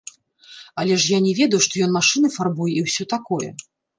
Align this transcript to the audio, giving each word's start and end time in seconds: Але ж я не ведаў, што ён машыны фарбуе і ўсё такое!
Але 0.83 0.95
ж 1.03 1.11
я 1.11 1.19
не 1.25 1.33
ведаў, 1.41 1.59
што 1.67 1.83
ён 1.87 1.93
машыны 1.97 2.27
фарбуе 2.39 2.73
і 2.79 2.83
ўсё 2.89 3.03
такое! 3.15 3.49